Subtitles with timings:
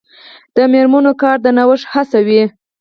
[0.55, 2.43] د میرمنو کار د نوښت هڅوي.